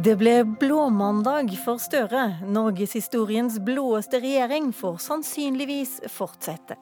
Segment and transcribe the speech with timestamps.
[0.00, 2.38] Det ble blåmandag for Støre.
[2.48, 6.78] Norgeshistoriens blåeste regjering får sannsynligvis fortsette.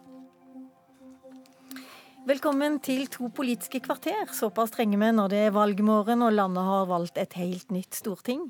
[2.28, 4.30] Velkommen til to politiske kvarter.
[4.30, 8.44] Såpass trenger vi når det er valgmorgen og landet har valgt et helt nytt storting.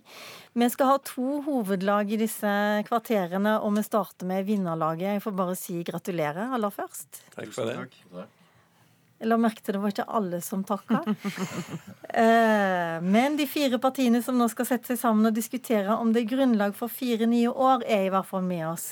[0.53, 2.53] Vi skal ha to hovedlag i disse
[2.91, 5.15] kvarterene, og vi starter med vinnerlaget.
[5.15, 7.23] Jeg får bare si gratulerer aller først.
[7.39, 8.29] Takk for det.
[9.19, 11.03] Jeg la merke til det var ikke alle som takka.
[12.19, 16.23] Eh, men de fire partiene som nå skal sette seg sammen og diskutere om det
[16.23, 18.87] er grunnlag for fire nye år, er i hvert fall med oss.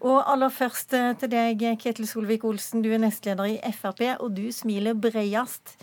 [0.00, 2.80] Og aller først eh, til deg, Ketil Solvik-Olsen.
[2.82, 5.76] Du er nestleder i Frp, og du smiler bredest.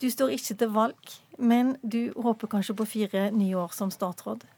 [0.00, 4.48] Du står ikke til valg, men du håper kanskje på fire nye år som statsråd?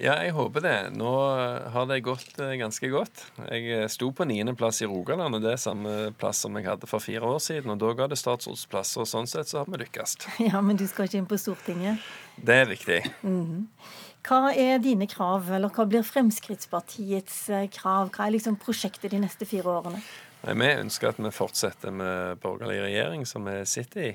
[0.00, 0.76] Ja, jeg håper det.
[0.96, 1.10] Nå
[1.74, 3.24] har det gått eh, ganske godt.
[3.44, 6.88] Jeg eh, sto på niendeplass i Rogaland, og det er samme plass som jeg hadde
[6.88, 7.74] for fire år siden.
[7.74, 10.16] Og da ga det statsrådsplass, og sånn sett så har vi lykkes.
[10.52, 12.00] Ja, men du skal ikke inn på Stortinget?
[12.40, 12.98] Det er viktig.
[13.22, 13.68] Mm.
[14.26, 18.12] Hva er dine krav, eller hva blir Fremskrittspartiets eh, krav?
[18.14, 20.02] Hva er liksom prosjektet de neste fire årene?
[20.42, 24.12] Vi ønsker at vi fortsetter med borgerlig regjering, som vi sitter i.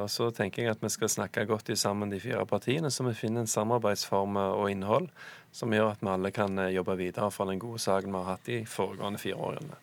[0.00, 3.12] Og så tenker jeg at vi skal snakke godt sammen, de fire partiene, så vi
[3.18, 5.10] finner en samarbeidsform og innhold
[5.52, 8.48] som gjør at vi alle kan jobbe videre for den gode saken vi har hatt
[8.48, 9.76] de foregående fire årene.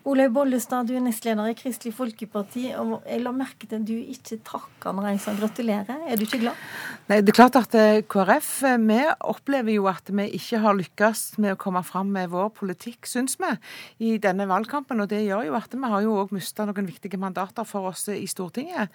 [0.00, 2.64] Olaug Bollestad, du er nestleder i Kristelig Folkeparti.
[2.80, 6.06] og Jeg la merke til at du ikke takker når jeg sa gratulerer.
[6.08, 6.62] Er du ikke glad?
[7.10, 7.76] Nei, det er klart at
[8.10, 12.48] KrF vi opplever jo at vi ikke har lykkes med å komme fram med vår
[12.56, 13.50] politikk, syns vi,
[14.08, 15.04] i denne valgkampen.
[15.04, 18.08] Og det gjør jo at vi har jo òg mista noen viktige mandater for oss
[18.08, 18.90] i Stortinget.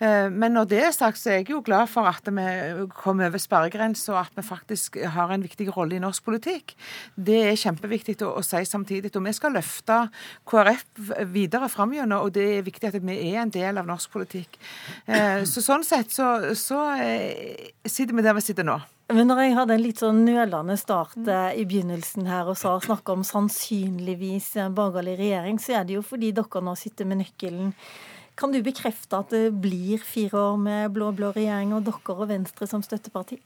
[0.00, 3.42] Men når det er sagt, så er jeg jo glad for at vi kom over
[3.42, 6.74] sperregrensa, og at vi faktisk har en viktig rolle i norsk politikk.
[7.14, 9.12] Det er kjempeviktig å, å si samtidig.
[9.14, 10.00] Og vi skal løfte
[10.48, 10.84] KrF
[11.32, 14.58] videre fram og det er viktig at vi er en del av norsk politikk.
[15.06, 18.78] Eh, så Sånn sett så, så eh, sitter vi der vi sitter nå.
[19.10, 22.76] Men når jeg hadde en litt sånn nølende start eh, i begynnelsen her og sa
[22.82, 27.74] snakka om sannsynligvis borgerlig regjering, så er det jo fordi dere nå sitter med nøkkelen.
[28.40, 32.68] Kan du bekrefte at det blir fire år med blå-blå regjering og dere og Venstre
[32.70, 33.36] som støtteparti?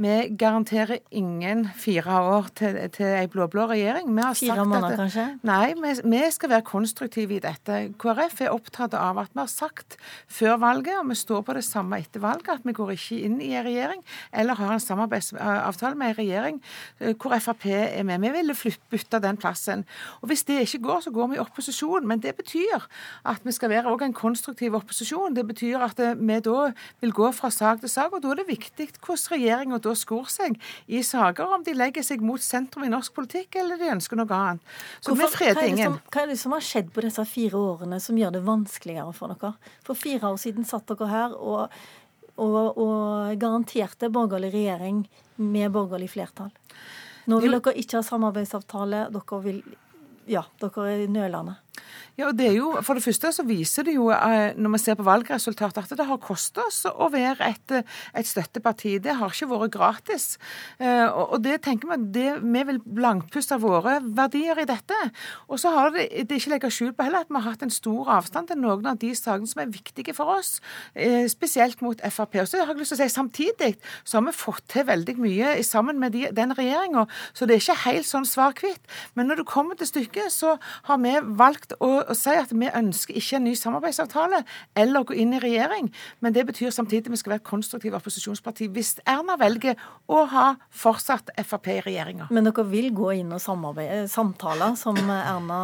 [0.00, 4.08] Vi garanterer ingen fire år til, til ei blå-blå regjering.
[4.32, 5.24] fire måneder, kanskje?
[5.44, 7.92] Nei, vi, vi, skal være konstruktive i dette.
[8.00, 11.64] KrF er opptatt av at vi har sagt før valget, og vi står på det
[11.66, 14.00] samme etter valget, at vi går ikke inn i en regjering
[14.32, 16.62] eller har en samarbeidsavtale med en regjering
[17.00, 18.24] eh, hvor Frp er med.
[18.24, 18.56] Vi ville
[18.90, 19.84] bytte den plassen.
[20.22, 22.08] Og Hvis det ikke går, så går vi i opposisjon.
[22.08, 22.88] Men det betyr
[23.28, 25.36] at vi skal være en konstruktiv opposisjon.
[25.36, 26.72] Det betyr at eh, vi da
[27.04, 30.28] vil gå fra sak til sak, og da er det viktig hvordan regjeringa da skor
[30.30, 30.56] seg
[30.86, 34.36] i saker om de legger seg mot sentrum i norsk politikk, eller de ønsker noe
[34.36, 34.74] annet.
[35.00, 35.98] Så Hvorfor, vi freder ingen.
[36.10, 39.34] Hva er det som har skjedd på disse fire årene som gjør det vanskeligere for
[39.34, 39.54] dere?
[39.86, 41.76] For fire år siden satt dere her og,
[42.36, 45.04] og, og garanterte borgerlig regjering
[45.40, 46.52] med borgerlig flertall.
[47.30, 49.06] Nå vil dere ikke ha samarbeidsavtale.
[49.14, 49.62] Dere vil
[50.30, 51.56] ja, dere er nølende.
[52.18, 54.80] Ja, og det er jo, For det første så viser det jo, eh, når vi
[54.82, 57.74] ser på valgresultatet, at det har kostet oss å være et,
[58.14, 58.98] et, støtteparti.
[59.02, 60.26] Det har ikke vært gratis.
[60.78, 64.98] Eh, og det tenker vi, det, vi vil blankpuste våre verdier i dette.
[65.48, 67.72] Og så har det, det ikke legget skjul på heller at vi har hatt en
[67.74, 70.58] stor avstand til noen av de sakene som er viktige for oss,
[70.94, 72.40] eh, spesielt mot Frp.
[72.42, 73.74] Og så har jeg lyst til å si Samtidig
[74.04, 77.06] så har vi fått til veldig mye sammen med de, den regjeringa,
[77.36, 78.80] så det er ikke helt sånn svar-hvitt.
[79.18, 80.56] Men når det kommer til stykket, så
[80.88, 84.42] har vi valgt å å si at vi ønsker ikke en ny samarbeidsavtale
[84.78, 87.50] eller å gå inn i regjering, men det betyr samtidig at vi skal være et
[87.50, 89.78] konstruktivt opposisjonsparti hvis Erna velger
[90.10, 92.28] å ha fortsatt Frp i regjeringa.
[92.34, 95.60] Men dere vil gå inn og samarbeide, samtale, som Erna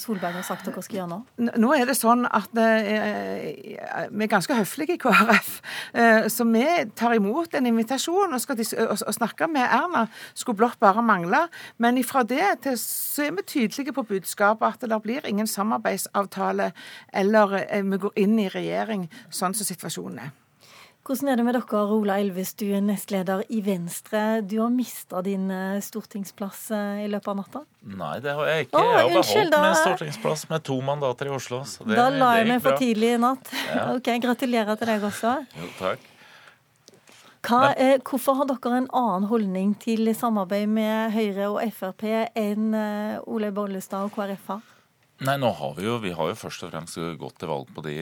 [0.00, 1.20] Solberg har sagt dere skal gjøre nå?
[1.56, 5.52] Nå er det sånn at eh, vi er ganske høflige i KrF,
[5.96, 6.66] eh, så vi
[6.98, 10.06] tar imot en invitasjon og skal og, og snakke med Erna.
[10.36, 11.46] Skulle blott bare mangle.
[11.82, 16.72] Men ifra det til så er vi tydelige på budskapet at det blir ingen samarbeidsavtale
[17.12, 20.34] eller eh, vi går inn i regjering, sånn som situasjonen er.
[21.06, 24.40] Hvordan er det med dere, Ola Elves, du er nestleder i Venstre.
[24.42, 27.62] Du har mista din eh, stortingsplass eh, i løpet av natta?
[27.86, 28.82] Nei, det har jeg ikke.
[28.82, 31.62] jeg har beholdt min stortingsplass med to mandater i Oslo.
[31.86, 33.54] da la jeg meg for tidlig i natt.
[33.70, 33.86] Ja.
[33.94, 35.38] Ok, Gratulerer til deg også.
[35.54, 36.12] Jo, takk.
[37.46, 42.02] Hva, eh, hvorfor har dere en annen holdning til samarbeid med Høyre og Frp
[42.34, 44.72] enn eh, Ole Bollestad og KrF har?
[45.24, 47.80] Nei, nå har vi jo vi har jo først og fremst gått til valg på
[47.86, 47.94] de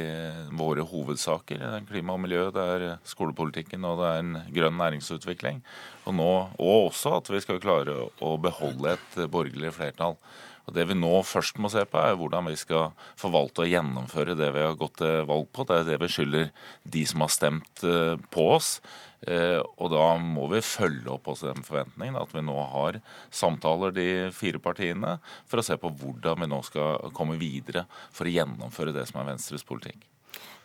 [0.58, 1.60] våre hovedsaker.
[1.62, 5.60] Det er klima og miljø, det er skolepolitikken og det er en grønn næringsutvikling.
[6.08, 10.18] Og, nå, og også at vi skal klare å beholde et borgerlig flertall.
[10.64, 14.36] Og Det vi nå først må se på, er hvordan vi skal forvalte og gjennomføre
[14.38, 15.66] det vi har gått til valg på.
[15.68, 16.46] Det er det vi skylder
[16.96, 18.78] de som har stemt eh, på oss.
[19.28, 22.98] Eh, og da må vi følge opp også den forventningen at vi nå har
[23.32, 25.18] samtaler, de fire partiene,
[25.48, 29.20] for å se på hvordan vi nå skal komme videre for å gjennomføre det som
[29.20, 30.08] er Venstres politikk.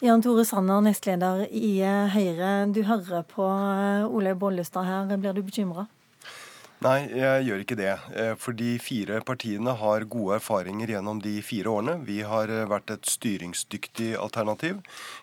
[0.03, 1.79] Jan Tore Sanner, nestleder i
[2.15, 2.69] Høyre.
[2.71, 5.17] Du hører på Olaug Bollestad her.
[5.19, 5.89] Blir du bekymra?
[6.79, 7.91] Nei, jeg gjør ikke det.
[8.15, 11.97] Eh, for de fire partiene har gode erfaringer gjennom de fire årene.
[12.07, 14.77] Vi har eh, vært et styringsdyktig alternativ.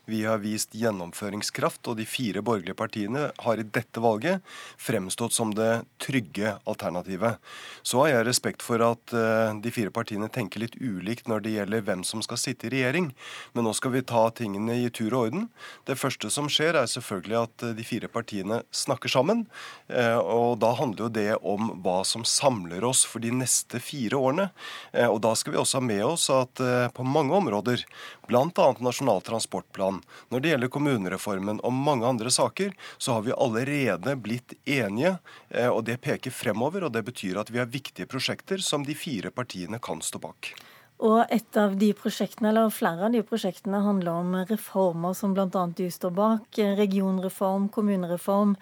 [0.05, 4.45] Vi har vist gjennomføringskraft, og de fire borgerlige partiene har i dette valget
[4.77, 7.41] fremstått som det trygge alternativet.
[7.81, 11.55] Så har jeg respekt for at eh, de fire partiene tenker litt ulikt når det
[11.57, 13.09] gjelder hvem som skal sitte i regjering.
[13.57, 15.49] Men nå skal vi ta tingene i tur og orden.
[15.89, 19.47] Det første som skjer, er selvfølgelig at de fire partiene snakker sammen.
[19.89, 24.49] Og da handler jo det om hva som samler oss for de neste fire årene.
[24.93, 27.85] Eh, og Da skal vi også ha med oss at eh, på mange områder,
[28.29, 28.69] bl.a.
[28.83, 34.57] Nasjonal transportplan, når det gjelder kommunereformen og mange andre saker, så har vi allerede blitt
[34.65, 35.19] enige.
[35.51, 38.95] Eh, og Det peker fremover, og det betyr at vi har viktige prosjekter som de
[38.95, 40.55] fire partiene kan stå bak.
[40.97, 45.67] Og et av de prosjektene, eller flere av de prosjektene handler om reformer som bl.a.
[45.77, 46.61] du står bak.
[46.79, 48.55] Regionreform, kommunereform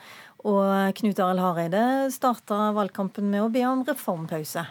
[0.44, 4.66] og Knut Arild Hareide starta valgkampen med å be om reformpause.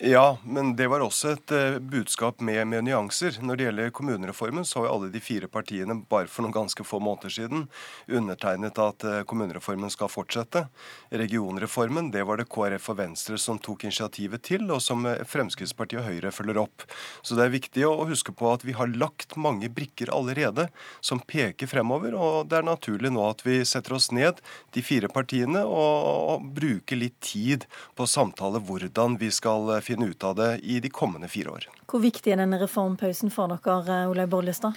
[0.00, 3.34] Ja, men det var også et uh, budskap med, med, nyanser.
[3.42, 7.00] Når det gjelder kommunereformen, så har alle de fire partiene bare for noen ganske få
[7.02, 7.64] måneder siden
[8.06, 10.68] undertegnet at uh, kommunereformen skal fortsette.
[11.10, 16.04] Regionreformen, det var det KrF og Venstre som tok initiativet til, og som uh, Fremskrittspartiet
[16.04, 16.86] og Høyre følger opp.
[17.26, 20.68] Så det er viktig å huske på at vi har lagt mange brikker allerede
[21.02, 24.38] som peker fremover, og det er naturlig nå at vi setter oss ned,
[24.78, 27.66] de fire partiene, og, og bruker litt tid
[27.98, 31.68] på å samtale hvordan vi skal finne ut av det i de kommende fire år.
[31.88, 34.76] Hvor viktig er denne reformpausen for dere, Olaug Bollestad?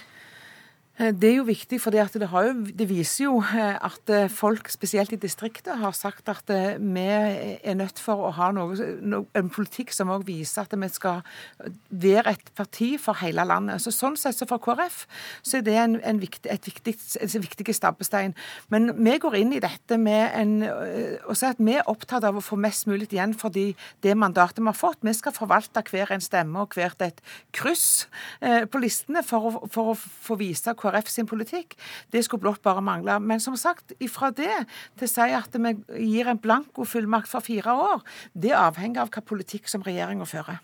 [1.00, 2.04] Eh, det er jo viktig, for det,
[2.76, 7.76] det, viser jo eh, at eh, folk, spesielt i distriktet, har sagt at vi er
[7.78, 8.76] nødt for å ha noe,
[9.38, 11.22] en politikk som også viser at vi skal
[11.88, 13.80] være et parti for hele landet.
[13.80, 15.06] Så sånn sett så for KrF
[15.40, 18.36] så er det en, en viktig, et viktig, en viktig stabbestein.
[18.68, 20.54] Men vi går inn i dette med en,
[21.24, 24.60] og si at vi er opptatt av å få mest mulig igjen for det mandatet
[24.60, 25.00] vi har fått.
[25.00, 27.24] Vi skal forvalte hver en stemme og hvert et
[27.56, 28.06] kryss
[28.42, 31.76] på listene for å, for å få vise KrF sin politikk.
[32.12, 33.18] Det skulle blott bare mangle.
[33.22, 34.50] Men som sagt, ifra det
[34.98, 35.76] til å si at vi
[36.10, 38.02] gir en blankofullmakt for fire år,
[38.34, 40.60] det avhenger av hva politikk som regjeringa fører.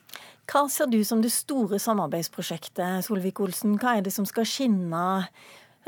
[0.49, 3.77] Hva ser du som det store samarbeidsprosjektet, Solvik-Olsen?
[3.81, 5.03] Hva er det som skal skinne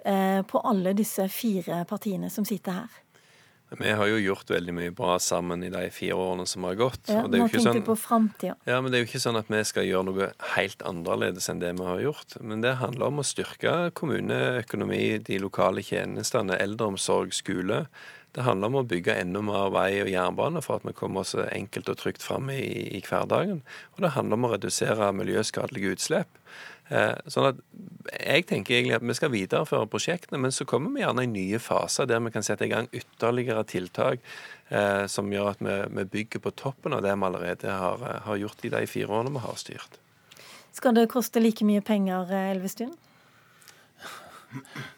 [0.05, 2.99] eh, på alle disse fire partiene som sitter her?
[3.79, 7.05] Vi har jo gjort veldig mye bra sammen i de fire årene som har gått.
[7.07, 8.59] Ja, nå ikke sånn, på fremtiden.
[8.67, 11.63] Ja, men Det er jo ikke sånn at vi skal gjøre noe helt annerledes enn
[11.63, 12.35] det vi har gjort.
[12.43, 17.85] Men det handler om å styrke kommuneøkonomi, de lokale tjenestene, eldreomsorg, skole.
[18.35, 21.35] Det handler om å bygge enda mer vei og jernbane for at vi kommer oss
[21.35, 22.63] enkelt og trygt fram i,
[22.99, 23.63] i hverdagen.
[23.97, 26.43] Og det handler om å redusere miljøskadelige utslipp.
[26.91, 27.59] Eh, sånn at
[28.11, 31.59] Jeg tenker egentlig at vi skal videreføre prosjektene, men så kommer vi gjerne i nye
[31.63, 34.25] faser der vi kan sette i gang ytterligere tiltak
[34.71, 38.23] eh, som gjør at vi, vi, bygger på toppen av det vi allerede har, eh,
[38.25, 40.01] har gjort i de fire årene vi har styrt.
[40.75, 42.97] Skal det koste like mye penger, Elvestuen?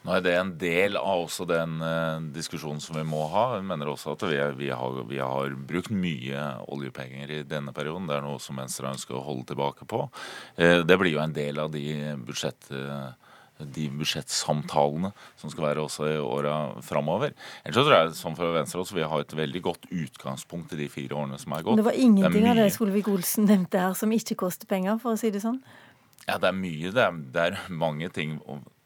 [0.03, 3.47] Nå er det en del av også den uh, diskusjonen som vi må ha.
[3.59, 8.09] Jeg mener også at vi, vi, har, vi, har, brukt mye oljepenger i denne perioden.
[8.09, 10.07] Det er noe som Venstre ønsker å holde tilbake på.
[10.59, 11.85] Uh, det blir jo en del av de
[12.25, 12.73] budsjett...
[12.73, 13.13] Uh,
[13.63, 17.35] de budsjettsamtalene som skal være også i åra framover.
[17.63, 20.81] Ellers så tror jeg som for Venstre også, vi har et veldig godt utgangspunkt i
[20.81, 21.79] de fire årene som er gått.
[21.79, 25.21] Det var ingenting det av det Solvik-Olsen nevnte her som ikke koster penger, for å
[25.21, 25.61] si det sånn?
[26.27, 26.93] Ja, det er mye.
[26.95, 28.39] Det er, det er mange ting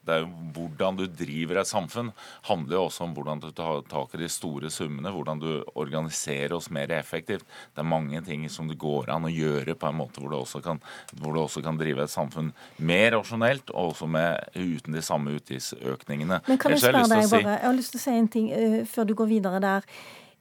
[0.07, 2.09] det er jo Hvordan du driver et samfunn,
[2.47, 5.11] handler jo også om hvordan du tar tak i de store summene.
[5.13, 7.45] Hvordan du organiserer oss mer effektivt.
[7.75, 10.37] Det er mange ting som det går an å gjøre på en måte hvor du
[10.39, 10.81] også kan,
[11.13, 16.41] du også kan drive et samfunn mer rasjonelt, og også med, uten de samme utgiftsøkningene.
[16.47, 18.79] Men kan jeg spørre deg bare, jeg har lyst til å si en ting uh,
[18.89, 19.87] før du går videre der.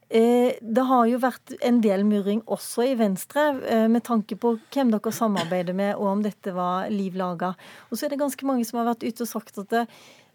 [0.09, 4.55] Eh, det har jo vært en del murring også i Venstre, eh, med tanke på
[4.71, 7.57] hvem dere samarbeider med, og om dette var liv laga.
[7.91, 9.89] Og så er det ganske mange som har vært ute og sagt at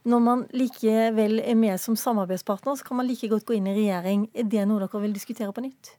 [0.04, 3.78] når man likevel er med som samarbeidspartner, så kan man like godt gå inn i
[3.78, 4.30] regjering.
[4.34, 5.96] Er det noe dere vil diskutere på nytt?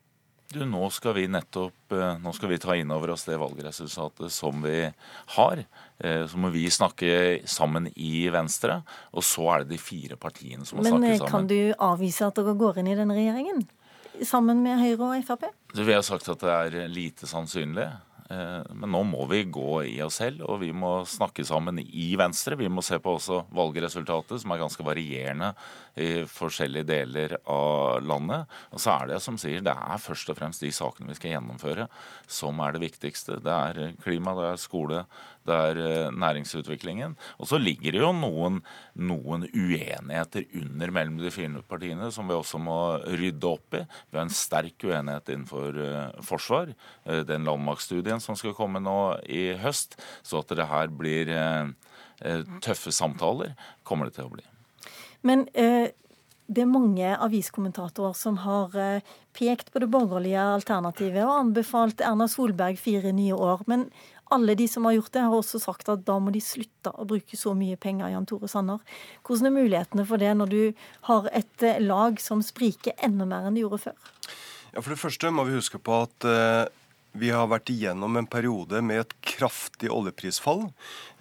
[0.53, 4.33] Du, nå skal vi nettopp eh, nå skal vi ta inn over oss det valgresultatet
[4.33, 4.85] som vi
[5.37, 5.63] har.
[5.99, 8.83] Eh, så må vi snakke sammen i Venstre,
[9.17, 11.31] og så er det de fire partiene som må Men, snakke eh, sammen.
[11.31, 13.65] Men kan du avvise at dere går inn i denne regjeringen?
[14.29, 15.49] Sammen med Høyre og Frp?
[15.73, 17.89] vi har sagt at det er lite sannsynlig.
[18.33, 22.57] Men nå må vi gå i oss selv, og vi må snakke sammen i Venstre.
[22.61, 25.53] Vi må se på også valgresultatet, som er ganske varierende
[26.01, 28.49] i forskjellige deler av landet.
[28.73, 31.37] Og så er det som sier, det er først og fremst de sakene vi skal
[31.37, 31.89] gjennomføre
[32.31, 33.41] som er det viktigste.
[33.45, 35.05] Det er klima, det er skole,
[35.49, 37.17] det er eh, næringsutviklingen.
[37.43, 38.61] Og så ligger det jo noen,
[38.95, 42.79] noen, uenigheter under mellom de fire partiene som vi også må
[43.19, 43.83] rydde opp i.
[44.11, 46.75] Vi har en sterk uenighet innenfor uh, forsvar.
[47.09, 49.99] Uh, den landmaktstudien som skal komme nå i høst.
[50.23, 51.31] Så at det her blir
[52.63, 53.57] tøffe samtaler,
[53.87, 54.45] kommer det til å bli.
[55.27, 58.75] Men det er mange aviskommentatorer som har
[59.35, 63.65] pekt på det borgerlige alternativet og anbefalt Erna Solberg fire nye år.
[63.71, 63.89] Men
[64.35, 67.07] alle de som har gjort det, har også sagt at da må de slutte å
[67.09, 68.81] bruke så mye penger, Jan Tore Sanner.
[69.27, 70.63] Hvordan er mulighetene for det når du
[71.09, 73.99] har et eh, lag som spriker enda mer enn de gjorde før?
[74.73, 76.65] Ja, For det første må vi huske på at uh,
[77.13, 80.69] vi har vært igjennom en periode med et kraftig oljeprisfall.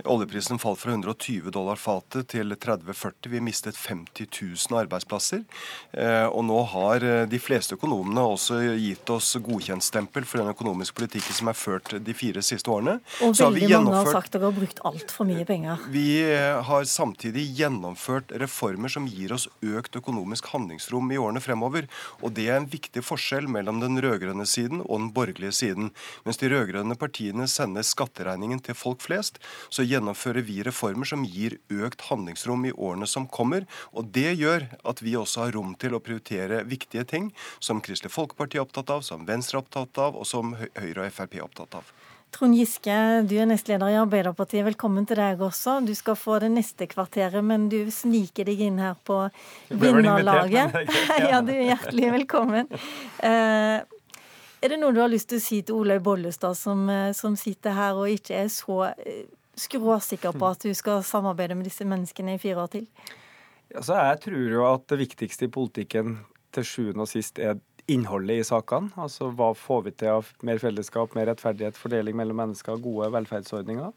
[0.07, 3.29] Oljeprisen falt fra 120 dollar fatet til 30-40.
[3.33, 5.43] Vi mistet 50 000 arbeidsplasser.
[5.91, 10.97] Eh, og nå har eh, de fleste økonomene også gitt oss godkjentstempel for den økonomiske
[10.97, 12.97] politikken som er ført de fire siste årene.
[13.25, 15.83] Og veldig mange har sagt dere har brukt altfor mye penger.
[15.93, 21.89] Vi eh, har samtidig gjennomført reformer som gir oss økt økonomisk handlingsrom i årene fremover.
[22.21, 25.80] Og det er en viktig forskjell mellom den rød-grønne siden og den borgerlige siden.
[26.27, 29.41] Mens de rød-grønne partiene sender skatteregningen til folk flest,
[29.73, 33.65] så gjennomfører vi reformer som gir økt handlingsrom i årene som kommer.
[33.95, 38.13] Og det gjør at vi også har rom til å prioritere viktige ting som Kristelig
[38.13, 41.47] Folkeparti er opptatt av, som Venstre er opptatt av, og som Høyre og Frp er
[41.47, 41.91] opptatt av.
[42.31, 42.93] Trond Giske,
[43.27, 44.63] du er nestleder i Arbeiderpartiet.
[44.63, 45.81] Velkommen til deg også.
[45.83, 49.17] Du skal få det neste kvarteret, men du sniker deg inn her på
[49.67, 50.77] vinnerlaget.
[51.31, 52.71] ja, du er hjertelig velkommen.
[53.19, 53.83] Uh,
[54.61, 57.35] er det noe du har lyst til å si til Olaug Bollestad, som, eh, som
[57.39, 59.23] sitter her og ikke er så uh,
[59.57, 62.85] skråsikker på at du skal samarbeide med disse menneskene i fire år til?
[63.73, 66.19] Altså, jeg tror jo at det viktigste i politikken
[66.51, 67.59] til sjuende og sist er
[67.91, 68.91] innholdet i sakene.
[68.99, 73.91] Altså hva får vi til av mer fellesskap, mer rettferdighet, fordeling mellom mennesker, gode velferdsordninger.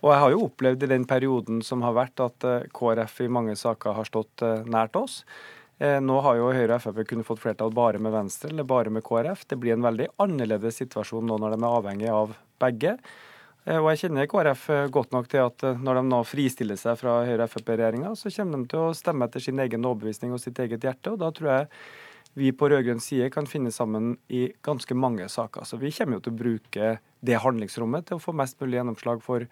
[0.00, 3.32] Og jeg har jo opplevd i den perioden som har vært, at eh, KrF i
[3.32, 5.20] mange saker har stått eh, nært oss.
[5.80, 8.92] Eh, nå har jo Høyre og Frp kunnet fått flertall bare med Venstre eller bare
[8.92, 9.46] med KrF.
[9.48, 12.98] Det blir en veldig annerledes situasjon nå når de er avhengig av begge.
[13.64, 17.00] Eh, og jeg kjenner KrF eh, godt nok til at når de nå fristiller seg
[17.00, 20.84] fra Høyre-Frp-regjeringa, så kommer de til å stemme etter sin egen overbevisning og sitt eget
[20.84, 21.14] hjerte.
[21.14, 21.68] og da tror jeg
[22.38, 25.64] vi på rød-grønn side kan finne sammen i ganske mange saker.
[25.66, 26.90] Så vi kommer jo til å bruke
[27.26, 29.48] det handlingsrommet til å få mest mulig gjennomslag for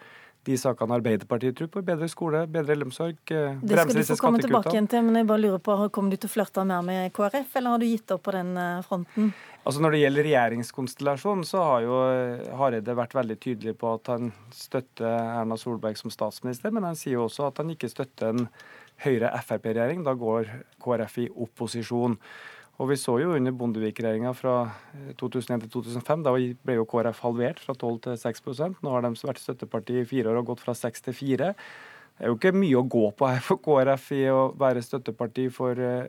[0.49, 1.83] de sakene Arbeiderpartiet tror på.
[1.85, 5.45] Bedre skole, bedre eldreomsorg, Det skal du få komme tilbake igjen til, men jeg bare
[5.45, 8.25] lurer på, Kommer du til å flørte mer med KrF, eller har du gitt opp
[8.26, 9.33] på den fronten?
[9.69, 11.97] Altså Når det gjelder regjeringskonstellasjonen, så har jo
[12.57, 17.19] Hareide vært veldig tydelig på at han støtter Erna Solberg som statsminister, men han sier
[17.19, 18.47] jo også at han ikke støtter en
[19.05, 20.07] Høyre-Frp-regjering.
[20.07, 20.49] Da går
[20.83, 22.17] KrF i opposisjon.
[22.78, 24.54] Og Vi så jo under Bondevik-regjeringa fra
[25.18, 29.14] 2001 til 2005, da ble jo KrF halvert fra 12 til 6% Nå har de
[29.18, 31.54] vært støtteparti i fire år og gått fra 6 til 4
[32.18, 35.44] det er jo ikke mye å gå på her for KrF i å være støtteparti
[35.54, 36.02] for uh,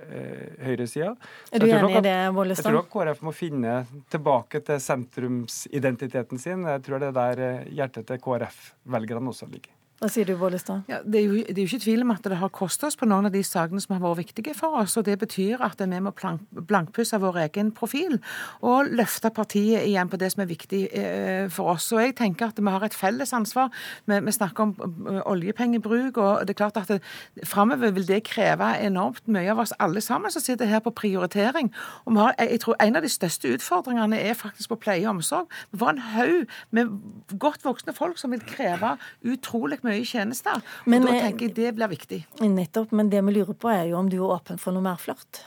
[0.66, 1.12] høyresida.
[1.54, 2.66] Er du enig i det, Bollestad?
[2.66, 3.76] Jeg tror at KrF må finne
[4.10, 6.66] tilbake til sentrumsidentiteten sin.
[6.66, 9.70] Jeg tror det er der eh, hjertet til KrF-velgerne også ligger.
[10.00, 10.86] Hva sier du, Bollestad?
[10.88, 12.96] Ja, det, er jo, det, er jo, ikke tvil om at det har kostet oss
[12.96, 14.94] på noen av de sakene som har vært viktige for oss.
[14.96, 16.14] og Det betyr at vi må
[16.56, 18.16] blankpusse vår egen profil
[18.64, 21.90] og løfte partiet igjen på det som er viktig eh, for oss.
[21.92, 23.74] Og jeg tenker at Vi har et felles ansvar.
[24.08, 26.18] Vi, vi snakker om uh, oljepengebruk.
[26.18, 27.04] og det er klart at
[27.44, 31.74] Framover vil det kreve enormt mye av oss alle sammen som sitter her på prioritering.
[32.06, 35.18] Og vi har, jeg tror En av de største utfordringene er faktisk på pleie og
[35.18, 35.52] omsorg.
[35.72, 36.96] Vi får en haug med
[37.40, 38.96] godt voksne folk som vil kreve
[39.28, 40.64] utrolig mye mye tjenester.
[40.86, 42.24] Men, og da tenker jeg det blir viktig.
[42.46, 42.96] Nettopp.
[42.96, 45.44] Men det vi lurer på, er jo om du er åpen for noe mer flørt?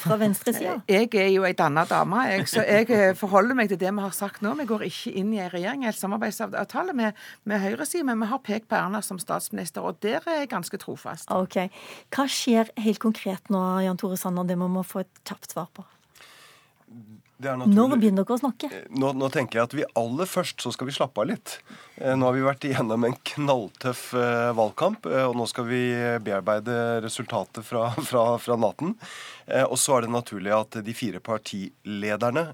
[0.00, 0.78] Fra venstresida?
[0.88, 4.00] Jeg er jo ei danna dame, jeg, så jeg eh, forholder meg til det vi
[4.00, 4.54] har sagt nå.
[4.56, 8.40] Vi går ikke inn i en regjering eller samarbeidsavtale med, med høyresida, men vi har
[8.46, 11.28] pekt på Erna som statsminister, og der er jeg ganske trofast.
[11.36, 11.60] Ok.
[12.16, 14.48] Hva skjer helt konkret nå, Jan Tore Sanner?
[14.48, 15.84] Det må vi få et kjapt svar på.
[17.40, 18.68] Når begynner dere å snakke?
[18.68, 21.58] Eh, nå, nå, tenker jeg at vi aller først så skal vi slappe av litt.
[22.00, 25.82] Eh, nå har vi vært igjennom en knalltøff eh, valgkamp, eh, og nå skal vi
[26.24, 28.96] bearbeide resultatet fra, fra, fra natten.
[29.50, 32.44] Og så er det naturlig at de fire partilederne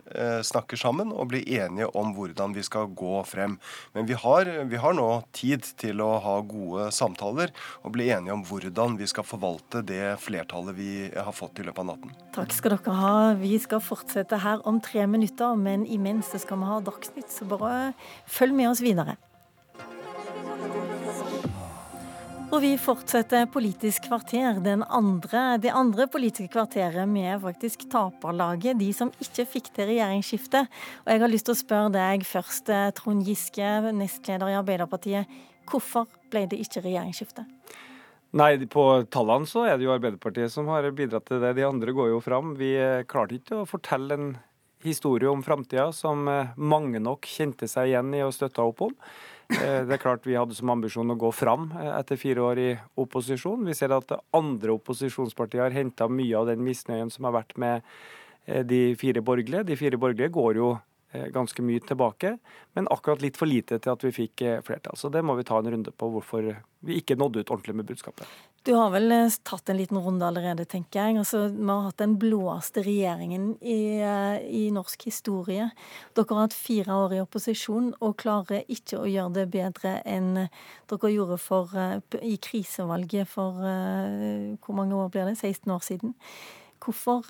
[0.49, 3.59] snakker sammen og blir enige om hvordan vi skal gå frem.
[3.93, 5.05] Men vi har, vi har nå
[5.37, 10.15] tid til å ha gode samtaler og bli enige om hvordan vi skal forvalte det
[10.25, 12.17] flertallet vi har fått i løpet av natten.
[12.39, 13.15] Takk skal dere ha.
[13.45, 17.93] Vi skal fortsette her om tre minutter, men imens skal vi ha Dagsnytt, så bare
[18.25, 19.19] følg med oss videre.
[22.55, 24.61] Og vi fortsetter Politisk kvarter.
[24.95, 30.71] Andre, det andre politiske kvarteret med faktisk taperlaget, de som ikke fikk til regjeringsskiftet.
[31.03, 35.27] Og jeg har lyst til å spørre deg først, eh, Trond Giske, nestleder i Arbeiderpartiet.
[35.67, 37.45] Hvorfor ble det ikke regjeringsskifte?
[38.33, 41.57] Nei, på tallene så er det jo Arbeiderpartiet som har bidratt til det.
[41.57, 42.55] De andre går jo fram.
[42.55, 44.37] Vi eh, klarte ikke å fortelle en
[44.87, 48.95] historie om framtida som eh, mange nok kjente seg igjen i og støtta opp om.
[49.49, 52.61] Eh, det er klart Vi hadde som ambisjon å gå fram eh, etter fire år
[52.63, 53.63] i opposisjon.
[53.69, 57.87] Vi ser at andre opposisjonspartier har henta mye av den misnøyen som har vært med
[58.47, 59.69] eh, de fire borgerlige.
[59.71, 60.77] De fire borgerlige går jo
[61.33, 62.33] ganske mye tilbake,
[62.77, 64.99] men akkurat litt for lite til at vi fikk flertall.
[65.01, 66.51] Så det må vi ta en runde på hvorfor
[66.85, 68.29] vi ikke nådde ut ordentlig med budskapet.
[68.67, 71.21] Du har vel eh, tatt en liten runde allerede, tenker jeg.
[71.21, 75.69] Altså, vi har hatt den blåeste regjeringen i, eh, i, norsk historie.
[76.19, 80.49] Dere har hatt fire år i opposisjon og klarer ikke å gjøre det bedre enn
[80.91, 85.39] dere gjorde for, eh, i krisevalget for hvor mange år blir det?
[85.39, 86.17] 16 år siden.
[86.83, 87.23] Hvorfor,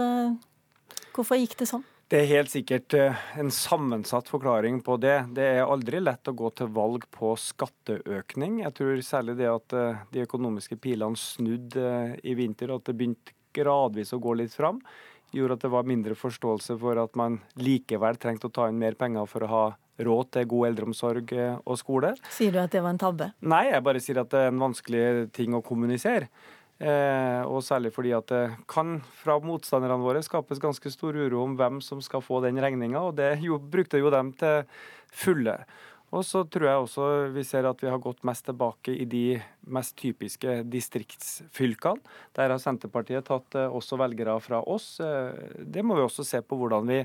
[1.12, 1.84] hvorfor gikk det sånn?
[2.06, 5.16] Det er helt sikkert eh, en sammensatt forklaring på det.
[5.34, 8.60] Det er aldri lett å gå til valg på skatteøkning.
[8.62, 12.94] Jeg tror særlig det at eh, de økonomiske pilene snudde eh, i vinter, at det
[13.00, 14.78] begynte gradvis å gå litt fram,
[15.34, 18.94] gjorde at det var mindre forståelse for at man likevel trengte å ta inn mer
[18.94, 19.64] penger for å ha
[20.06, 22.12] råd til god eldreomsorg og skole.
[22.30, 23.32] Sier du at det var en tabbe?
[23.50, 26.30] Nei, jeg bare sier at det er en vanskelig ting å kommunisere.
[26.76, 31.56] Eh, og særlig fordi at det kan fra motstanderne våre skapes ganske stor uro om
[31.56, 34.66] hvem som skal få den regninga, og det jo, brukte jo dem til
[35.08, 35.56] fulle.
[36.14, 39.24] Og så tror jeg også vi ser at vi har gått mest tilbake i de
[39.74, 42.04] mest typiske distriktsfylkene.
[42.36, 44.98] Der har Senterpartiet tatt eh, også velgere fra oss.
[45.00, 47.00] Eh, det må vi også se på hvordan vi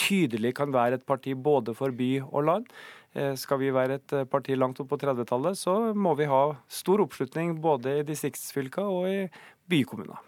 [0.00, 2.66] tydelig kan være et parti både for by og land.
[3.10, 6.42] Eh, skal vi være et eh, parti langt opp på 30-tallet, så må vi ha
[6.70, 9.16] stor oppslutning både i distriktsfylka og i
[9.70, 10.18] bykommuner.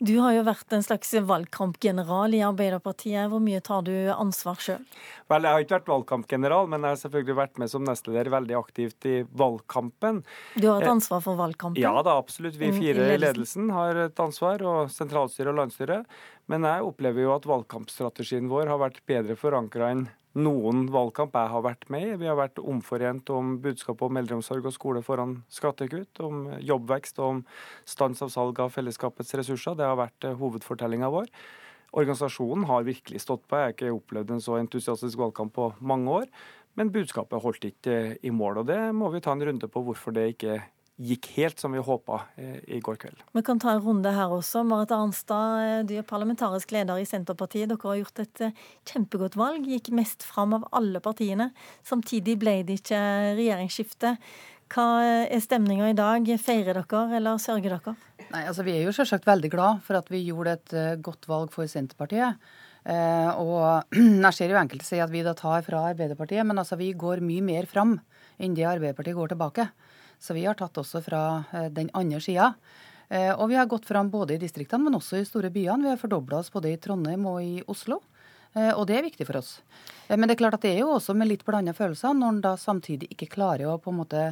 [0.00, 3.26] Du har jo vært en slags valgkampgeneral i Arbeiderpartiet.
[3.28, 4.86] Hvor mye tar du ansvar sjøl?
[5.28, 8.56] Vel, jeg har ikke vært valgkampgeneral, men jeg har selvfølgelig vært med som nestleder veldig
[8.56, 10.22] aktivt i valgkampen.
[10.56, 11.82] Du har et eh, ansvar for valgkampen?
[11.84, 12.56] Ja da, absolutt.
[12.60, 16.16] Vi fire i ledelsen har et ansvar, og sentralstyret og landsstyret.
[16.48, 21.50] Men jeg opplever jo at valgkampstrategien vår har vært bedre forankra enn noen valgkamp jeg
[21.50, 22.18] har vært med i.
[22.20, 27.26] Vi har vært omforent om budskapet om eldreomsorg og skole foran skattekutt, om jobbvekst og
[27.26, 27.40] om
[27.88, 29.76] stans av salg av fellesskapets ressurser.
[29.78, 31.28] Det har vært eh, hovedfortellinga vår.
[31.92, 33.56] Organisasjonen har virkelig stått på.
[33.56, 36.28] Jeg har ikke opplevd en så entusiastisk valgkamp på mange år.
[36.78, 39.82] Men budskapet holdt ikke eh, i mål, og det må vi ta en runde på
[39.82, 40.60] hvorfor det ikke
[41.00, 43.22] gikk helt som vi håpa eh, i går kveld.
[43.32, 44.62] Vi kan ta en runde her også.
[44.68, 47.70] Marit Arnstad, du er parlamentarisk leder i Senterpartiet.
[47.70, 48.44] Dere har gjort et
[48.90, 51.50] kjempegodt valg, gikk mest fram av alle partiene.
[51.88, 53.00] Samtidig ble det ikke
[53.40, 54.18] regjeringsskifte.
[54.70, 54.86] Hva
[55.26, 56.26] er stemninga i dag?
[56.38, 57.94] Feirer dere, eller sørger dere?
[58.30, 61.50] Nei, altså Vi er jo selvsagt veldig glad for at vi gjorde et godt valg
[61.54, 62.38] for Senterpartiet.
[62.88, 66.78] Eh, og jeg ser jo enkelte si at vi da tar fra Arbeiderpartiet, men altså
[66.80, 67.98] vi går mye mer fram
[68.40, 69.66] enn det Arbeiderpartiet går tilbake.
[70.20, 71.24] Så vi har tatt også fra
[71.56, 72.52] eh, den andre sida.
[73.10, 75.84] Eh, og vi har gått fram både i distriktene, men også i store byene.
[75.84, 78.00] Vi har fordobla oss både i Trondheim og i Oslo.
[78.56, 79.58] Eh, og det er viktig for oss.
[80.10, 82.42] Men det er klart at det er jo også med litt blanda følelser når en
[82.48, 84.24] da samtidig ikke klarer å på en måte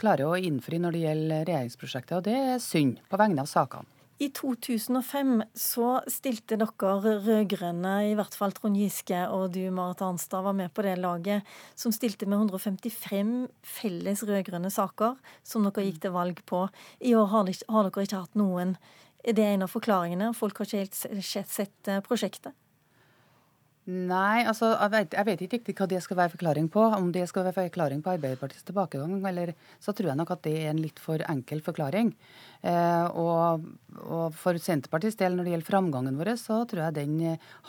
[0.00, 2.16] klarer å innfri når det gjelder regjeringsprosjektet.
[2.18, 3.88] Og det er synd på vegne av sakene.
[4.22, 10.44] I 2005 så stilte dere rød-grønne, i hvert fall Trond Giske og du Marit Arnstad
[10.46, 11.42] var med på det laget,
[11.74, 13.32] som stilte med 155
[13.66, 16.62] felles rød-grønne saker som dere gikk til valg på.
[17.02, 18.76] I år har, dere ikke hatt noen.
[19.26, 20.30] Er en av forklaringene?
[20.38, 22.54] Folk har ikke helt sett eh, prosjektet?
[23.84, 26.80] Nei, altså jeg vet, jeg vet, ikke riktig hva det skal være forklaring på.
[26.96, 30.54] Om det skal være forklaring på Arbeiderpartiets tilbakegang, eller så tror jeg nok at det
[30.62, 32.14] er en litt for enkel forklaring.
[32.64, 33.66] Eh, og,
[34.00, 37.18] og, for Senterpartiets del, når det gjelder framgangen vår, så tror jeg den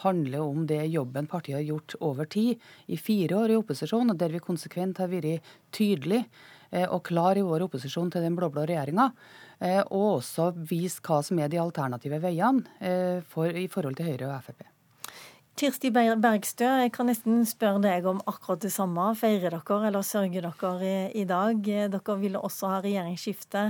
[0.06, 4.22] handler om det jobben partiet har gjort over tid, i fire år i opposisjon, og
[4.22, 5.44] der vi konsekvent har vært
[5.76, 6.30] tydelige
[6.72, 9.10] eh, og klar i vår opposisjon til den blå-blå regjeringa.
[9.60, 14.14] Eh, og også vist hva som er de alternative veiene eh, for, i forhold til
[14.14, 14.64] Høyre og Frp.
[15.56, 19.06] Kirsti Bergstø, jeg kan nesten spørre deg om akkurat det samme.
[19.16, 21.62] Feirer dere eller sørger dere i, i dag?
[21.64, 23.70] Dere ville også ha regjeringsskifte.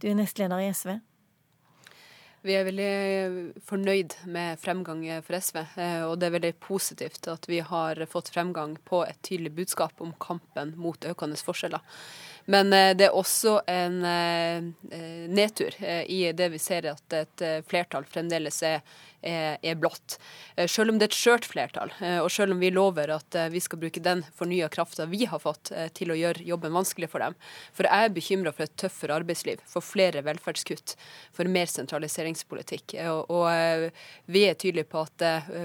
[0.00, 0.94] Du er nestleder i SV.
[2.46, 7.48] Vi er veldig fornøyd med fremgang for SV, eh, og det er veldig positivt at
[7.50, 11.82] vi har fått fremgang på et tydelig budskap om kampen mot økende forskjeller.
[12.46, 14.68] Men eh, det er også en eh,
[15.26, 18.78] nedtur i det vi ser at et flertall fremdeles er
[19.22, 20.18] er, er blått.
[20.56, 23.36] Eh, selv om det er et skjørt flertall, eh, og selv om vi lover at
[23.38, 27.08] eh, vi skal bruke den fornya krafta vi har fått til å gjøre jobben vanskelig
[27.12, 27.36] for dem.
[27.76, 30.96] For jeg er bekymra for et tøffere arbeidsliv, for flere velferdskutt,
[31.36, 32.96] for mer sentraliseringspolitikk.
[33.12, 35.24] Og, og vi er tydelige på at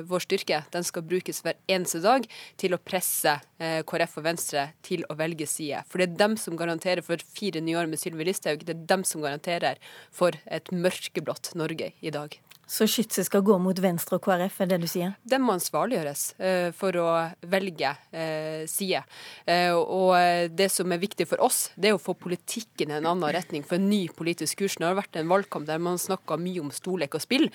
[0.10, 2.28] vår styrke den skal brukes hver eneste dag
[2.62, 5.84] til å presse KrF og Venstre til å velge side.
[5.90, 8.66] For det er dem som garanterer for fire nye år med Sylvi Listhaug.
[8.66, 9.82] Det er dem som garanterer
[10.14, 12.40] for et mørkeblått Norge i dag.
[12.72, 15.12] Så skytset skal gå mot Venstre og KrF, er det du sier?
[15.28, 17.08] Det må ansvarliggjøres uh, for å
[17.52, 19.02] velge uh, side.
[19.44, 23.10] Uh, og det som er viktig for oss, det er å få politikken i en
[23.12, 24.80] annen retning, for en ny politisk kurs.
[24.80, 27.50] Det har vært en valgkamp der man snakka mye om storlek og spill.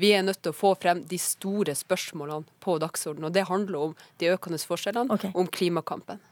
[0.00, 3.28] Vi er nødt til å få frem de store spørsmålene på dagsordenen.
[3.28, 5.36] Og det handler om de økende forskjellene, okay.
[5.36, 6.24] om klimakampen.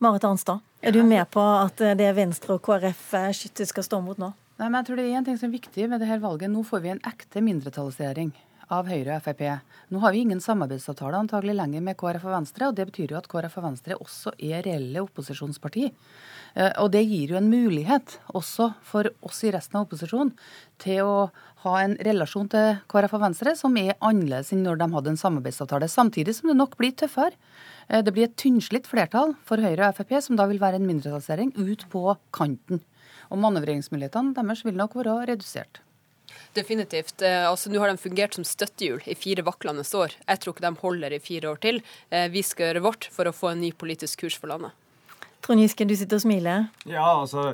[0.00, 4.16] Marit Arnstad, er du med på at det Venstre og KrF skyttet skal stå mot
[4.18, 4.32] nå?
[4.62, 6.50] Nei, men jeg tror det er en ting som er viktig med dette valget.
[6.52, 8.28] Nå får vi en ekte mindretallsregjering
[8.70, 9.40] av Høyre og Frp.
[9.90, 13.18] Nå har vi ingen samarbeidsavtale antagelig lenger med KrF og Venstre, og det betyr jo
[13.18, 15.88] at KrF og Venstre også er reelle opposisjonsparti.
[16.54, 20.30] Eh, og det gir jo en mulighet også for oss i resten av opposisjonen
[20.86, 21.18] til å
[21.66, 25.22] ha en relasjon til KrF og Venstre som er annerledes enn når de hadde en
[25.26, 25.90] samarbeidsavtale.
[25.90, 27.34] Samtidig som det nok blir tøffere.
[27.92, 30.88] Eh, det blir et tynnslitt flertall for Høyre og Frp, som da vil være en
[30.88, 32.82] mindretallsregjering ut på kanten.
[33.32, 35.82] Og manøvreringsmulighetene deres vil nok være redusert.
[36.56, 37.20] Definitivt.
[37.24, 40.16] Eh, altså, Nå har de fungert som støttehjul i fire vaklende år.
[40.26, 41.82] Jeg tror ikke de holder i fire år til.
[42.10, 44.72] Eh, vi skal gjøre vårt for å få en ny politisk kurs for landet.
[45.42, 46.68] Trond Giske, du sitter og smiler.
[46.86, 47.52] Ja, altså...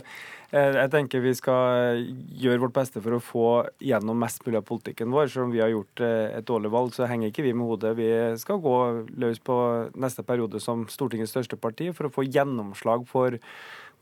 [0.48, 2.04] Eh, jeg tenker vi skal
[2.40, 3.48] gjøre vårt beste for å få
[3.84, 5.28] gjennom mest mulig av politikken vår.
[5.32, 7.96] Selv om vi har gjort et dårlig valg, så henger ikke vi med hodet.
[7.98, 8.08] Vi
[8.40, 8.78] skal gå
[9.20, 9.58] løs på
[10.00, 13.37] neste periode som Stortingets største parti for å få gjennomslag for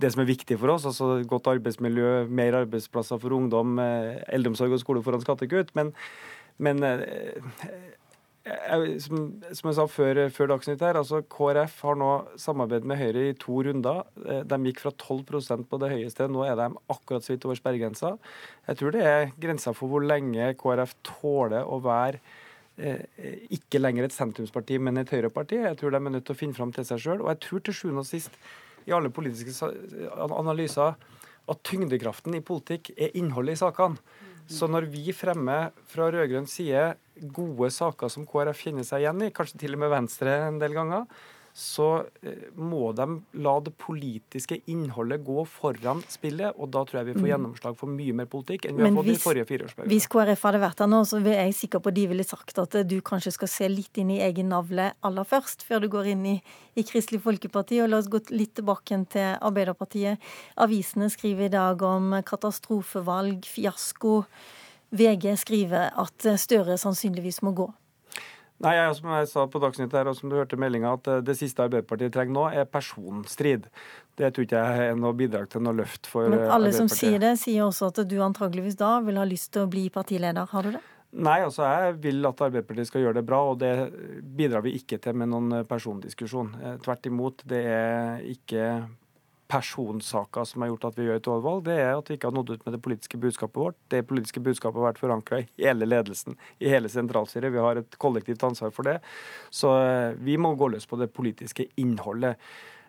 [0.03, 4.77] det som er viktig for oss, altså godt arbeidsmiljø, mer arbeidsplasser for ungdom, eh, eldreomsorg
[4.77, 5.73] og skole foran skattekutt.
[5.79, 5.95] Men,
[6.61, 7.41] men eh,
[8.47, 13.01] jeg, som, som, jeg sa før, før Dagsnytt her, altså KrF har nå samarbeidet med
[13.01, 14.05] Høyre i to runder.
[14.23, 17.59] Eh, de gikk fra 12% på det høyeste, nå er de akkurat så vidt over
[17.59, 18.15] sperregrensa.
[18.71, 22.23] Jeg tror det er grensa for hvor lenge KrF tåler å være
[22.77, 25.63] ikke lenger et sentrumsparti, men et høyreparti.
[25.63, 27.23] Jeg tror de er nødt til å finne fram til seg sjøl.
[27.25, 28.35] Og jeg tror til sjuende og sist
[28.85, 29.71] i alle politiske
[30.29, 30.93] analyser
[31.47, 34.01] at tyngdekraften i politikk er innholdet i sakene.
[34.47, 39.33] Så når vi fremmer fra rød-grønn side gode saker som KrF kjenner seg igjen i,
[39.35, 41.09] kanskje til og med Venstre en del ganger,
[41.57, 43.05] så eh, må de
[43.41, 46.53] la det politiske innholdet gå foran spillet.
[46.61, 47.31] Og da tror jeg vi får mm.
[47.31, 49.93] gjennomslag for mye mer politikk enn vi Men har fått hvis, i forrige fireårsperiode.
[49.95, 52.61] Hvis KrF hadde vært der nå, så er jeg sikker på at de ville sagt
[52.61, 56.13] at du kanskje skal se litt inn i egen navle aller først, før du går
[56.13, 56.37] inn i,
[56.77, 57.81] i Kristelig Folkeparti.
[57.81, 60.29] Og la oss gå litt tilbake til Arbeiderpartiet.
[60.61, 64.21] Avisene skriver i dag om katastrofevalg, fiasko.
[64.95, 67.71] VG skriver at Støre sannsynligvis må gå.
[68.65, 71.23] Nei, jeg, som jeg sa på Dagsnytt her, og som du hørte meldinga, at eh,
[71.25, 73.67] det siste Arbeiderpartiet trenger nå, er personstrid.
[74.17, 77.21] Det tror ikke jeg er noe bidrag til noe løft for Men alle som sier
[77.21, 80.49] det, sier også at du antageligvis da vil ha lyst til å bli partileder.
[80.49, 80.85] Har du det?
[81.17, 83.75] Nei, altså jeg vil at Arbeiderpartiet skal gjøre det bra, og det
[84.39, 86.55] bidrar vi ikke til med noen persondiskusjon.
[86.63, 88.71] Eh, tvert imot, det er ikke
[89.49, 92.37] personsaker som har gjort at vi gjør et overvalg, det er at vi ikke har
[92.37, 93.79] nådd ut med det politiske budskapet vårt.
[93.93, 97.55] Det politiske budskapet har vært forankra i hele ledelsen, i hele sentralstyret.
[97.55, 98.99] Vi har et kollektivt ansvar for det.
[99.55, 102.43] Så eh, vi må gå løs på det politiske innholdet.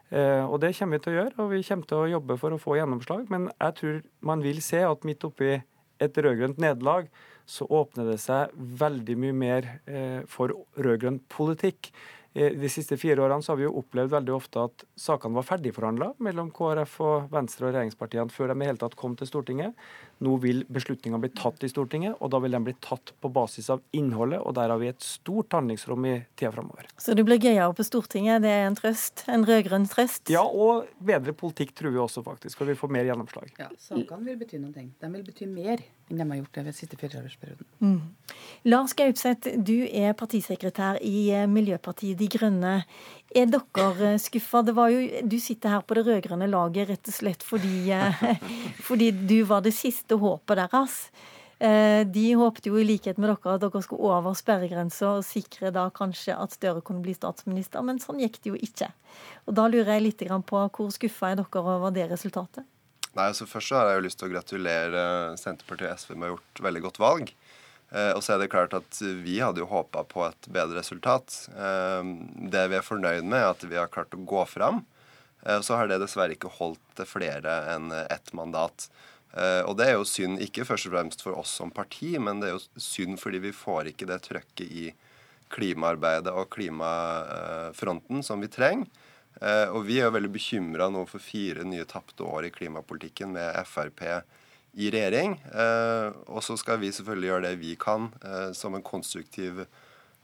[0.09, 2.55] Eh, og det kommer vi til å gjøre, og vi kommer til å jobbe for
[2.55, 3.25] å få gjennomslag.
[3.33, 3.97] Men jeg tror
[4.31, 5.57] man vil se at midt oppi
[6.03, 7.09] et rød-grønt nederlag,
[7.47, 11.91] så åpner det seg veldig mye mer eh, for rød-grønn politikk.
[12.33, 16.11] De siste fire årene så har vi jo opplevd veldig ofte at sakene var ferdigforhandla
[16.21, 19.73] mellom KrF og Venstre og regjeringspartiene før de i hele tatt kom til Stortinget.
[20.23, 23.69] Nå vil beslutningene bli tatt i Stortinget, og da vil de bli tatt på basis
[23.73, 24.41] av innholdet.
[24.41, 26.89] Og der har vi et stort handlingsrom i tida framover.
[26.97, 29.27] Så det blir gøyere på Stortinget, det er en trøst?
[29.31, 30.31] En rød-grønn trøst?
[30.33, 33.53] Ja, og bedre politikk tror vi også faktisk, og vi får mer gjennomslag.
[33.61, 34.73] Ja, Sakene vil bety noe.
[34.73, 37.67] De vil bety mer enn de har gjort det ved siste fireårsperioden.
[37.83, 37.99] Mm.
[38.71, 42.77] Lars Gaupseth, du er partisekretær i eh, Miljøpartiet De Grønne.
[43.35, 44.61] Er dere eh, skuffa?
[44.63, 48.23] Du sitter her på det rød-grønne laget rett og slett fordi, eh,
[48.87, 51.09] fordi, du var det siste håpet deres.
[51.57, 55.71] Eh, de håpte jo i likhet med dere at dere skulle over sperregrensa og sikre
[55.73, 58.91] da kanskje at Støre kunne bli statsminister, men sånn gikk det jo ikke.
[59.49, 62.65] Og Da lurer jeg litt på hvor skuffa er dere over det resultatet?
[63.15, 65.01] Nei, altså Først så har jeg jo lyst til å gratulere
[65.41, 67.33] Senterpartiet og SV med å ha gjort veldig godt valg.
[67.89, 71.47] Eh, og så er det klart at vi hadde jo håpa på et bedre resultat.
[71.57, 72.13] Eh,
[72.53, 74.85] det vi er fornøyd med, er at vi har klart å gå fram.
[75.63, 78.89] Så har det dessverre ikke holdt til flere enn ett mandat.
[79.37, 82.41] Eh, og det er jo synd, ikke først og fremst for oss som parti, men
[82.41, 84.87] det er jo synd fordi vi får ikke det trøkket i
[85.53, 88.89] klimaarbeidet og klimafronten som vi trenger.
[89.37, 93.35] Eh, og vi er jo veldig bekymra nå for fire nye tapte år i klimapolitikken
[93.35, 94.01] med Frp
[94.77, 95.37] i regjering.
[95.53, 98.09] Eh, og så skal vi selvfølgelig gjøre det vi kan
[98.57, 99.65] som en konstruktiv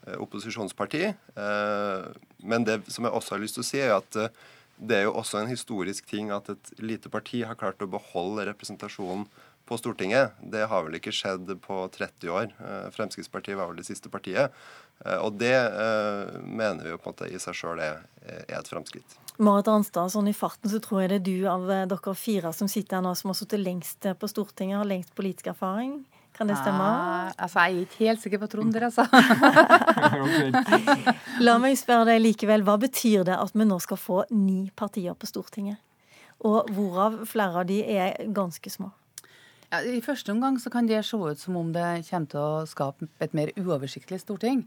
[0.04, 1.14] opposisjonsparti.
[2.44, 4.18] Men det som jeg også har lyst til å si, er at
[4.84, 8.48] det er jo også en historisk ting at et lite parti har klart å beholde
[8.50, 9.26] representasjonen
[9.66, 10.36] på Stortinget.
[10.52, 12.50] Det har vel ikke skjedd på 30 år.
[12.60, 14.52] Eh, Fremskrittspartiet var vel det siste partiet.
[15.06, 18.70] Eh, og det eh, mener vi jo på en måte i seg sjøl er, et
[18.70, 19.18] framskritt.
[19.44, 22.70] Marit Arnstad, sånn i farten så tror jeg det er du av dere fire som
[22.72, 26.04] sitter her nå som har sittet lengst på Stortinget, har lengst politisk erfaring.
[26.34, 26.82] Kan det stemme?
[26.82, 29.06] Ah, altså, Jeg er ikke helt sikker på Tronder, altså.
[31.46, 32.66] La meg spørre deg likevel.
[32.66, 35.78] Hva betyr det at vi nå skal få ni partier på Stortinget?
[36.44, 38.90] Og hvorav flere av de er ganske små?
[39.74, 42.66] Ja, I første omgang så kan det se ut som om det kommer til å
[42.70, 44.60] skape et mer uoversiktlig storting.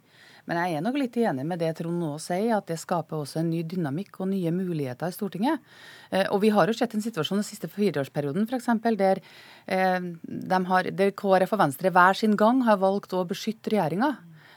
[0.50, 3.38] Men jeg er nok litt enig med det Trond nå sier, at det skaper også
[3.38, 5.62] en ny dynamikk og nye muligheter i Stortinget.
[6.10, 8.66] Eh, og vi har jo sett en situasjon den siste fireårsperioden f.eks.
[8.98, 9.22] Der,
[9.70, 14.16] eh, der KrF og Venstre hver sin gang har valgt å beskytte regjeringa.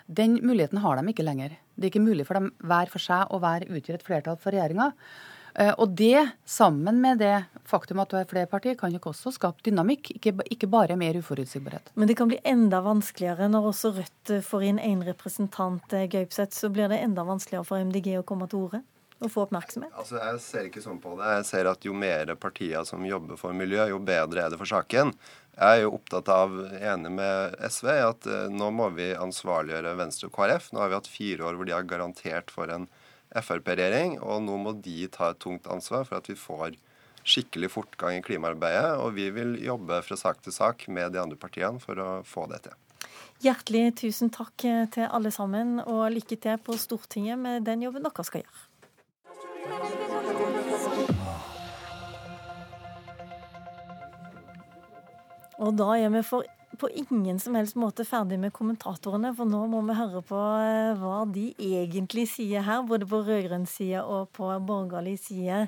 [0.09, 1.59] Den muligheten har de ikke lenger.
[1.77, 4.57] Det er ikke mulig for dem hver for seg å være utgjør et flertall for
[4.57, 4.95] regjeringa.
[5.59, 9.33] Eh, og det, sammen med det faktum at du er flere partier, kan jo også
[9.35, 11.91] skape dynamikk, ikke, ikke, bare mer uforutsigbarhet.
[11.99, 16.55] Men det kan bli enda vanskeligere når også Rødt får inn én representant, eh, Gaupseth.
[16.55, 18.81] Så blir det enda vanskeligere for MDG å komme til orde?
[19.19, 19.91] Og få oppmerksomhet?
[19.99, 21.27] Altså, Jeg ser ikke sånn på det.
[21.27, 24.69] Jeg ser at jo mer partier som jobber for miljø, jo bedre er det for
[24.69, 25.11] saken.
[25.59, 30.37] Jeg er jo opptatt av, enig med SV, at nå må vi ansvarliggjøre Venstre og
[30.39, 30.71] KrF.
[30.71, 32.87] Nå har vi hatt fire år hvor de har garantert for en
[33.29, 36.77] Frp-regjering, og nå må de ta et tungt ansvar for at vi får
[37.29, 38.97] skikkelig fortgang i klimaarbeidet.
[39.03, 42.47] Og vi vil jobbe fra sak til sak med de andre partiene for å få
[42.49, 42.77] det til.
[43.43, 44.65] Hjertelig tusen takk
[44.95, 48.65] til alle sammen, og lykke til på Stortinget med den jobben dere skal gjøre.
[55.59, 56.47] Og da er vi for
[56.79, 60.91] på ingen som helst måte ferdig med kommentatorene, for nå må vi høre på eh,
[60.99, 65.65] hva de egentlig sier her, både på rød-grønn side og på borgerlig side.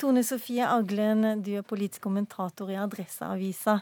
[0.00, 3.78] Tone Sofie Aglen, du er politisk kommentator i Adresseavisa.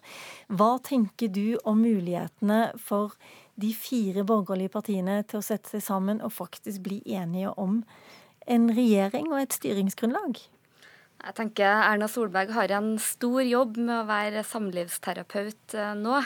[0.53, 3.15] Hva tenker du om mulighetene for
[3.61, 7.83] de fire borgerlige partiene til å sette seg sammen og faktisk bli enige om
[8.51, 10.43] en regjering og et styringsgrunnlag?
[11.23, 16.17] Jeg tenker Erna Solberg har en stor jobb med å være samlivsterapeut eh, nå.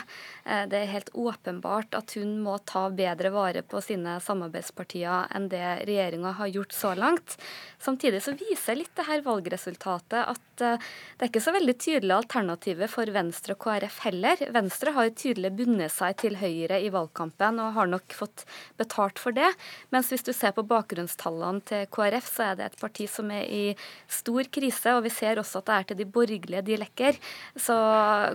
[0.41, 5.45] Eh, det er helt åpenbart at hun må ta bedre vare på sine samarbeidspartier enn
[5.51, 7.35] det regjeringa har gjort så langt.
[7.77, 12.17] Samtidig så viser litt det her valgresultatet at eh, det er ikke så veldig tydelig
[12.17, 14.41] alternativet for Venstre og KrF heller.
[14.57, 18.47] Venstre har tydelig bundet seg til Høyre i valgkampen og har nok fått
[18.81, 19.53] betalt for det.
[19.93, 23.45] Mens hvis du ser på bakgrunnstallene til KrF, så er det et parti som er
[23.45, 23.63] i
[24.09, 27.17] stor krise krise, og vi ser også at det er til de borgerlige de lekker.
[27.55, 27.75] Så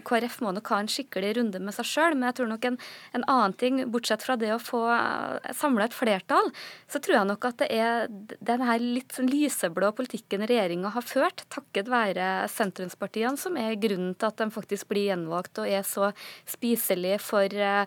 [0.05, 2.17] KrF må nok ha en skikkelig runde med seg sjøl.
[2.17, 2.79] Men jeg tror nok en,
[3.15, 6.51] en, annen ting, bortsett fra det å få eh, samla et flertall,
[6.89, 8.09] så tror jeg nok at det er
[8.43, 14.15] den her litt sånn lyseblå politikken regjeringa har ført, takket være sentrumspartiene, som er grunnen
[14.17, 16.11] til at de faktisk blir gjenvalgt og er så
[16.49, 17.85] spiselige for, eh,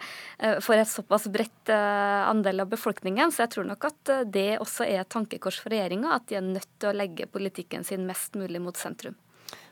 [0.63, 3.33] for et såpass bredt eh, andel av befolkningen.
[3.33, 6.45] Så jeg tror nok at det også er et tankekors for regjeringa, at de er
[6.45, 9.15] nødt til å legge politikken sin mest mulig mot sentrum.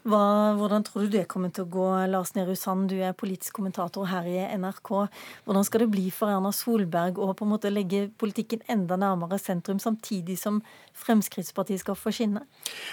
[0.03, 3.55] Hva, hvordan tror du det kommer til å gå, Lars Nehru Sand, du er politisk
[3.55, 4.89] kommentator her i NRK.
[5.45, 9.39] Hvordan skal det bli for Erna Solberg å på en måte legge politikken enda nærmere
[9.39, 10.59] sentrum, samtidig som
[11.05, 12.43] Fremskrittspartiet skal få skinne?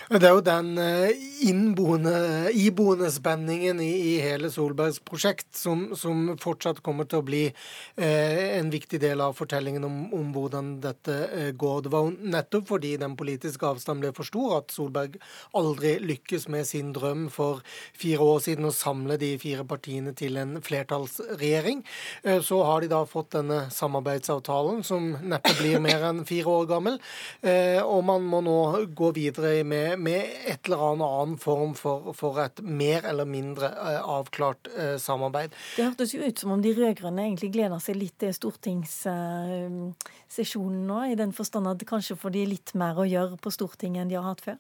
[0.07, 2.15] Det er jo den eh, innboende,
[2.55, 8.45] iboende spenningen i, i, hele Solbergs prosjekt som, som, fortsatt kommer til å bli eh,
[8.61, 11.83] en viktig del av fortellingen om, om hvordan dette eh, går.
[11.89, 15.19] Det var jo nettopp fordi den politiske avstanden ble for stor at Solberg
[15.59, 17.61] aldri lykkes med sin drøm drøm for
[17.97, 21.85] fire år siden å samle de fire partiene til en flertallsregjering.
[22.23, 26.67] Eh, så har de da fått denne samarbeidsavtalen, som neppe blir mer enn fire år
[26.71, 26.97] gammel.
[27.41, 28.59] Eh, og man må nå
[28.97, 33.67] gå videre med, med et eller annet annen form for, for et mer eller mindre
[33.73, 34.69] eh, avklart
[35.01, 35.51] samarbeid.
[35.77, 40.99] Det hørtes jo ut som om de rød-grønne egentlig gleder seg litt til stortingssesjonen nå,
[41.11, 44.19] i den forstand at kanskje får de litt mer å gjøre på Stortinget enn de
[44.19, 44.59] har hatt før?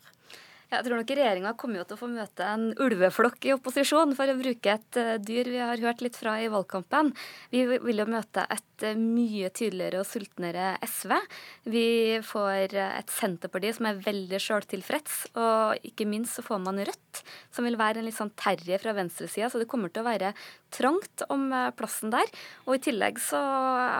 [0.71, 4.31] Jeg tror nok regjeringa kommer jo til å få møte en ulveflokk i opposisjon, for
[4.31, 7.11] å bruke et eh, dyr vi har hørt litt fra i valgkampen.
[7.51, 11.17] Vi vil jo møte et eh, mye tydeligere og sultnere SV.
[11.75, 11.87] Vi
[12.23, 17.25] får eh, et Senterparti som er veldig sjøltilfreds, og ikke minst så får man Rødt,
[17.51, 19.51] som vil være en litt sånn terje fra venstresida.
[19.51, 20.31] Så det kommer til å være
[20.71, 22.31] trangt om plassen der.
[22.69, 23.43] Og i tillegg så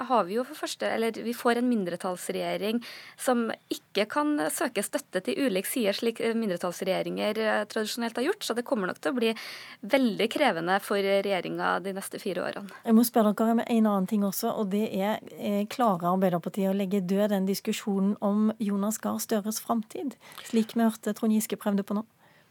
[0.07, 2.79] har vi jo for første Eller vi får en mindretallsregjering
[3.19, 8.45] som ikke kan søke støtte til ulike sider, slik mindretallsregjering mindretallsregjeringer eh, tradisjonelt har gjort.
[8.45, 9.33] Så det kommer nok til å bli
[9.81, 12.71] veldig krevende for regjeringa de neste fire årene.
[12.85, 16.71] Jeg må spørre dere om en annen ting også, og det er eh, klarer Arbeiderpartiet
[16.71, 21.57] å legge død den diskusjonen om Jonas Gahr Støres framtid, slik vi hørte Trond Giske
[21.61, 22.05] prøvde på nå?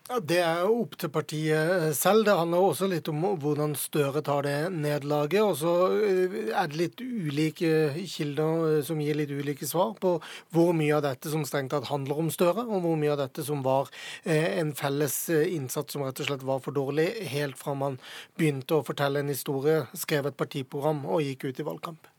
[0.09, 2.23] Det er opp til partiet eh, selv.
[2.25, 5.43] Det handler også litt om hvordan Støre tar det nederlaget.
[5.43, 10.15] Og så eh, er det litt ulike kilder eh, som gir litt ulike svar på
[10.49, 13.45] hvor mye av dette som strengt tatt handler om Støre, og hvor mye av dette
[13.45, 13.93] som var
[14.25, 18.01] en felles innsats som rett og slett var for dårlig, helt fra man
[18.39, 22.15] begynte å fortelle en historie, skrev et partiprogram og gikk ut i valgkamp.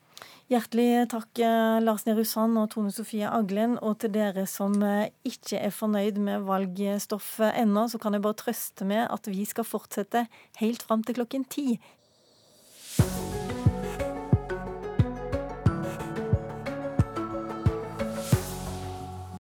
[0.51, 3.77] Hjertelig takk eh, Lars Nehru Sand og Tone Sofie Aglen.
[3.87, 8.39] Og til dere som eh, ikke er fornøyd med valgstoffet ennå, så kan jeg bare
[8.41, 10.25] trøste med at vi skal fortsette
[10.59, 11.79] helt fram til klokken ti.